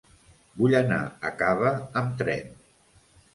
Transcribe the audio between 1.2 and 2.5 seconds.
a Cava amb tren.